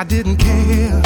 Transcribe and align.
I 0.00 0.04
didn't 0.04 0.38
care. 0.38 1.02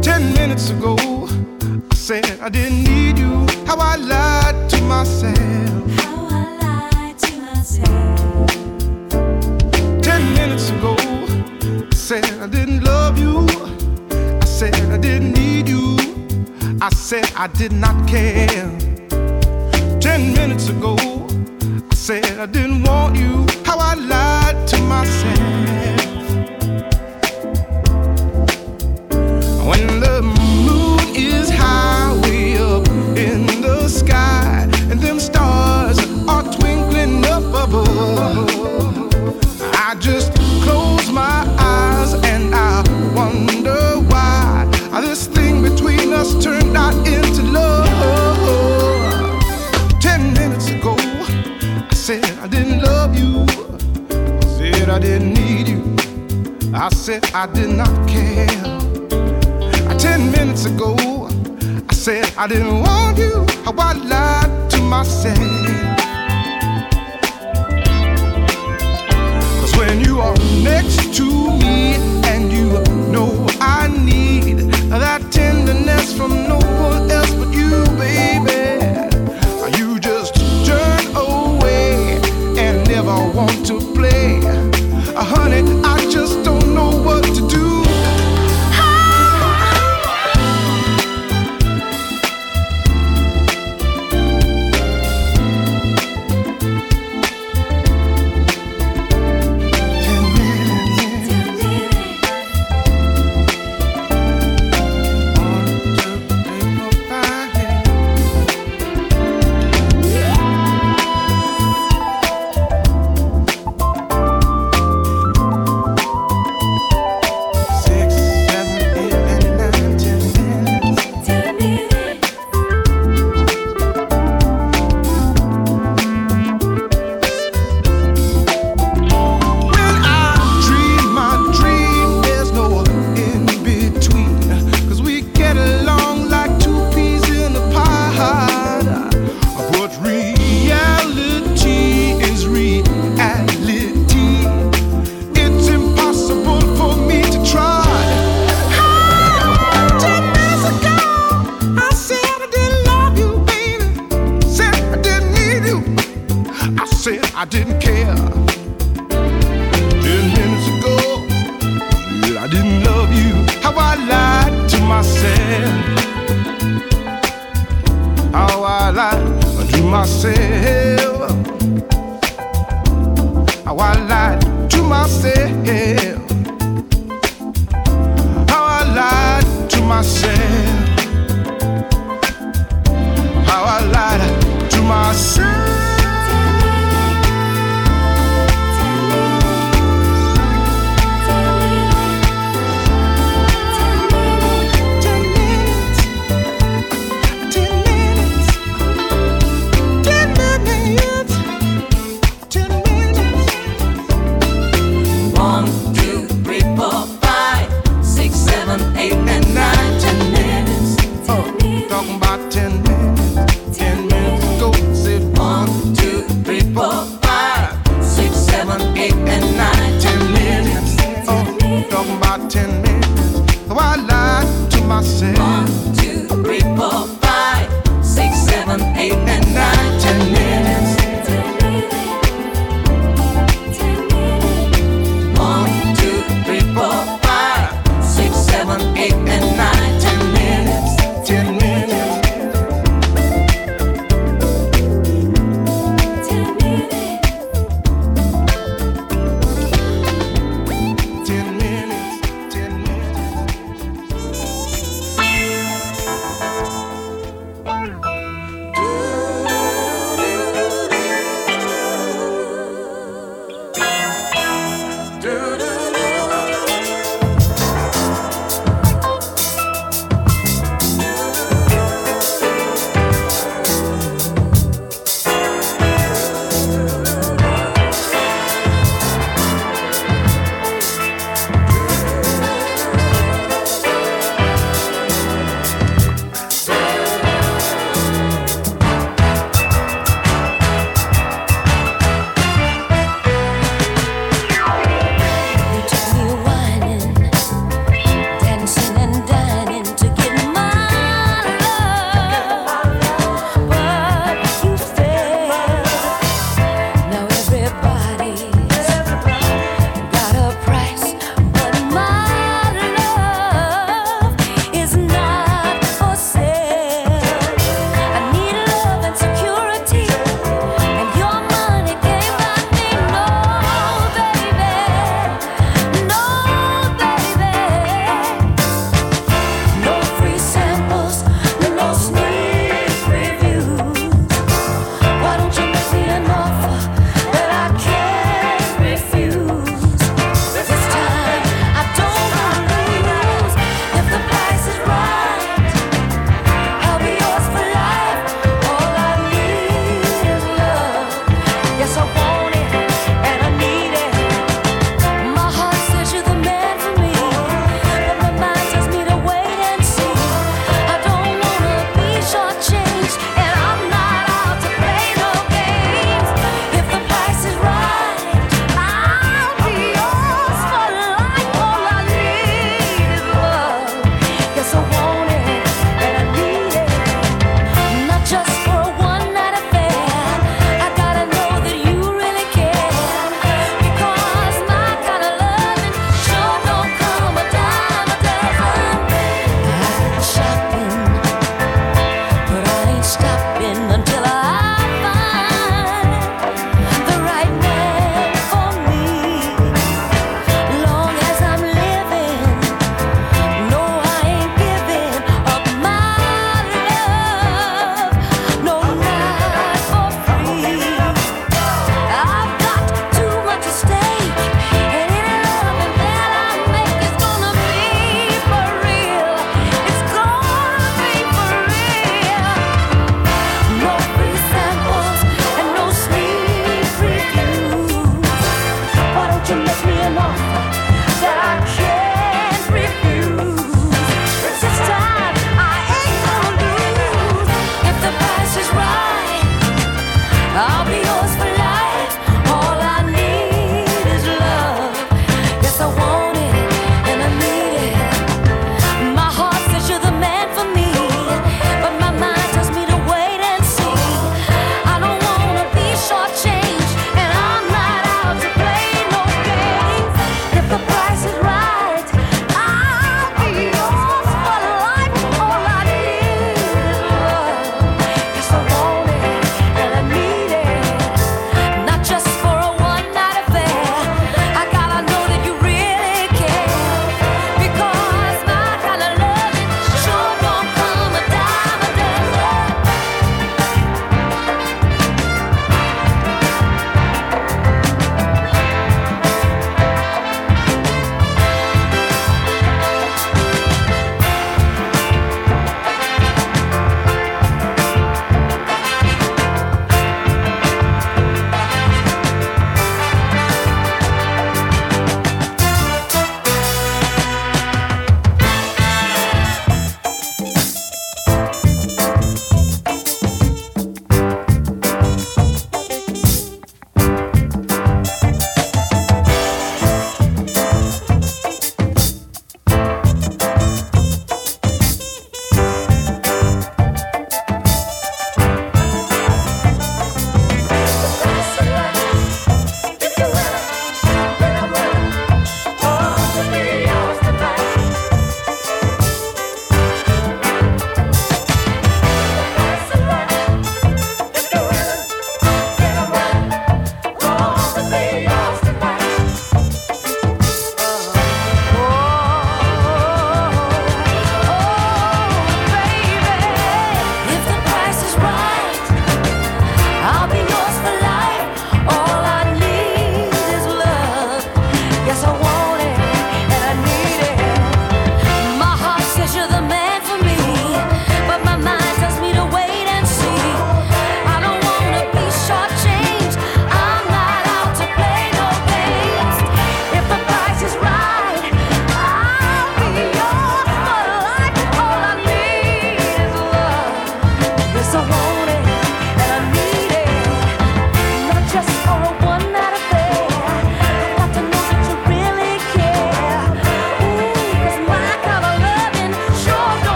Ten 0.00 0.32
minutes 0.32 0.70
ago, 0.70 0.96
I 0.98 1.94
said 1.94 2.24
I 2.40 2.48
didn't 2.48 2.84
need 2.84 3.18
you. 3.18 3.46
How 3.66 3.76
I 3.76 3.96
lied 3.96 4.70
to 4.70 4.80
myself. 4.84 5.90
How 6.00 6.24
I 6.24 6.56
lied 6.64 7.18
to 7.18 7.36
myself. 7.42 8.48
Ten 10.00 10.22
minutes 10.32 10.70
ago, 10.70 10.96
I 10.98 11.94
said 11.94 12.24
I 12.40 12.46
didn't 12.46 12.82
love 12.82 13.18
you. 13.18 13.46
I 14.40 14.44
said 14.46 14.74
I 14.90 14.96
didn't 14.96 15.32
need 15.34 15.68
you. 15.68 15.98
I 16.80 16.88
said 16.88 17.30
I 17.36 17.48
did 17.48 17.72
not 17.72 18.08
care. 18.08 18.83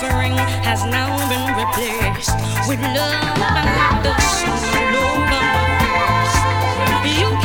suffering 0.00 0.36
has 0.62 0.84
now 0.84 1.10
been 1.28 1.48
replaced 1.58 2.30
with 2.68 2.80
love 2.80 3.38
and 3.42 4.04
the 4.04 4.14
soul 4.20 4.78
of 6.94 7.04
You 7.18 7.37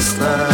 sister. 0.00 0.53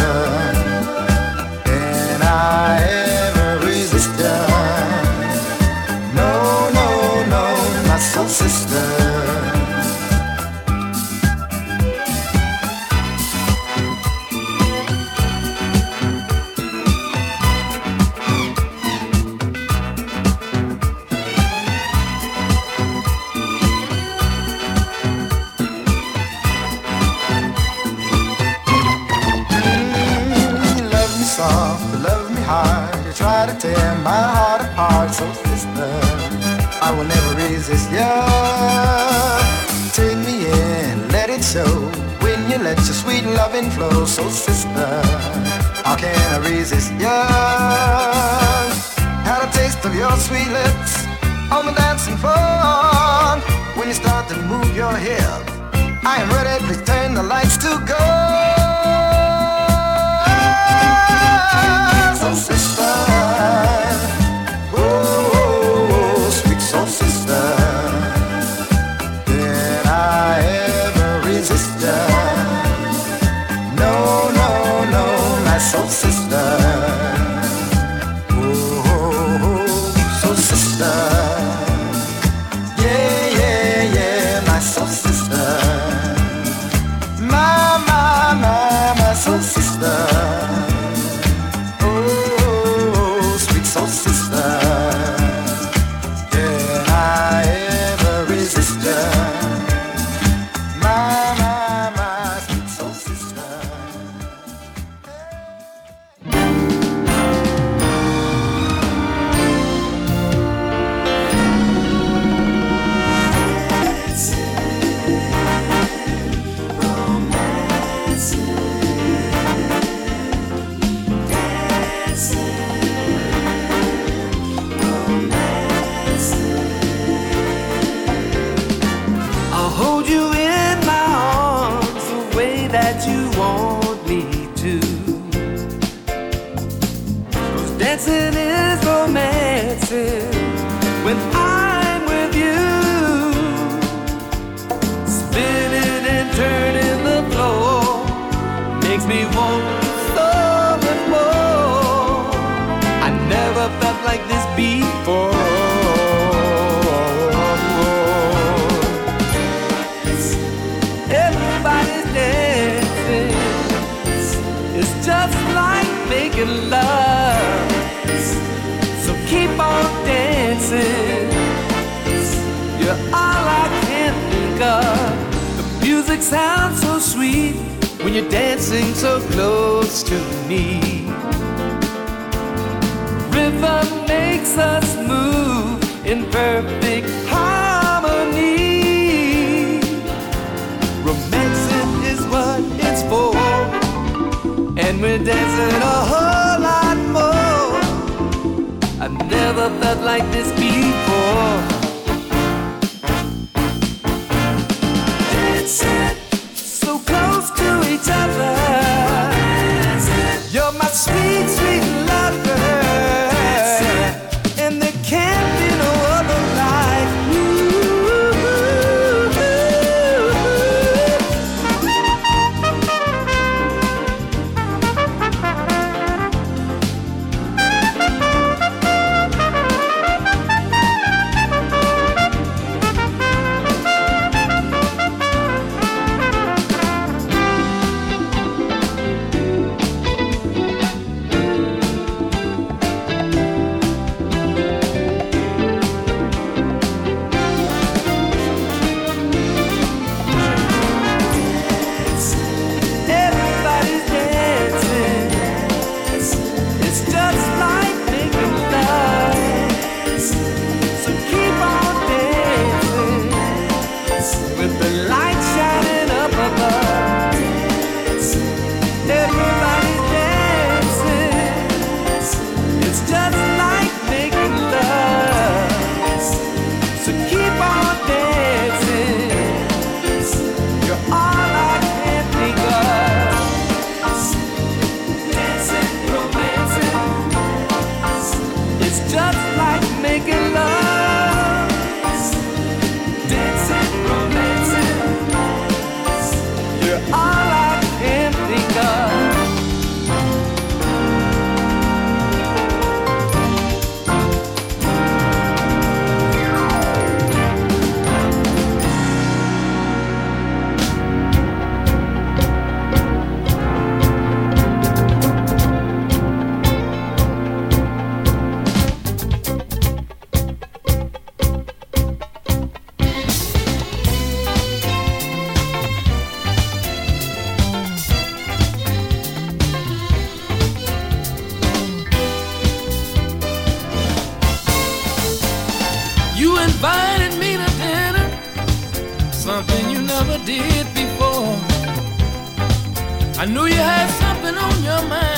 I 343.41 343.45
knew 343.45 343.65
you 343.65 343.73
had 343.73 344.07
something 344.21 344.55
on 344.55 344.83
your 344.83 345.01
mind 345.09 345.30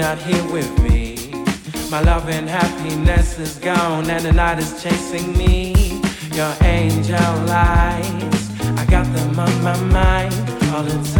not 0.00 0.18
here 0.18 0.50
with 0.50 0.70
me. 0.82 1.14
My 1.90 2.00
love 2.00 2.28
and 2.30 2.48
happiness 2.48 3.38
is 3.38 3.58
gone, 3.58 4.08
and 4.08 4.24
the 4.24 4.32
night 4.32 4.58
is 4.58 4.82
chasing 4.82 5.36
me. 5.36 6.00
Your 6.32 6.54
angel 6.62 7.32
lights, 7.44 8.60
I 8.78 8.86
got 8.88 9.04
them 9.14 9.38
on 9.38 9.62
my 9.62 9.78
mind 9.92 10.34
all 10.72 10.84
the 10.84 11.10
time. 11.12 11.19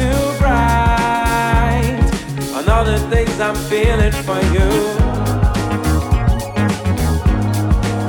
too 0.00 0.38
bright 0.38 1.98
on 2.56 2.68
all 2.68 2.84
the 2.84 2.98
things 3.12 3.38
I'm 3.40 3.58
feeling 3.70 4.16
for 4.26 4.40
you. 4.54 4.68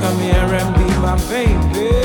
Come 0.01 0.17
here 0.27 0.49
and 0.59 0.69
be 0.79 0.87
my 1.05 1.15
baby. 1.29 2.00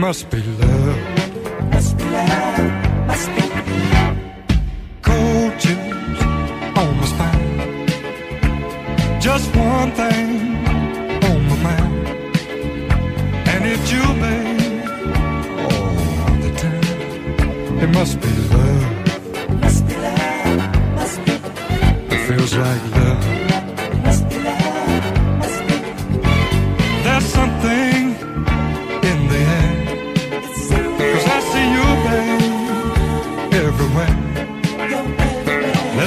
Must 0.00 0.30
be 0.30 0.42
love. 0.42 0.69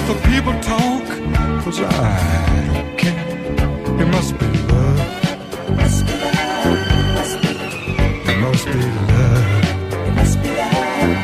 Let 0.05 0.17
the 0.17 0.27
people 0.27 0.53
talk, 0.59 1.05
cause 1.63 1.79
I 1.79 1.83
don't 2.73 2.97
care. 2.97 3.25
It 4.01 4.07
must 4.07 4.37
be 4.37 4.45
love. 4.67 4.99
must 5.79 6.05
be 8.65 8.73
love. 8.83 9.47
It 10.07 10.13
must 10.13 10.37
be 10.43 10.49
love. 10.59 11.15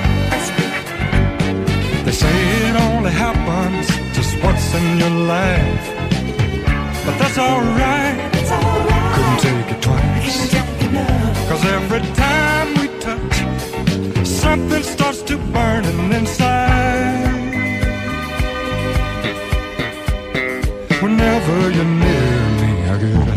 They 2.06 2.14
say 2.14 2.36
it 2.70 2.76
only 2.88 3.12
happens 3.12 3.88
just 4.16 4.42
once 4.42 4.74
in 4.74 4.98
your 4.98 5.16
life. 5.36 5.86
But 7.06 7.16
that's 7.20 7.38
alright. 7.38 8.18
Couldn't 9.14 9.40
take 9.46 9.72
it 9.76 9.82
twice. 9.82 10.54
Cause 11.50 11.64
every 11.66 12.04
time 12.16 12.68
we 12.80 12.88
touch, 13.04 13.36
something 14.26 14.84
starts 14.84 15.22
to 15.24 15.38
burning 15.38 16.14
inside. 16.14 17.09
Whenever 21.50 21.72
you're 21.72 21.84
near 21.84 22.50
me, 22.62 22.90
I 22.90 22.98
get. 23.00 23.29